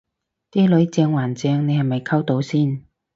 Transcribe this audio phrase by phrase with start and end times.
[0.49, 2.83] 啲女正還正你係咪溝到先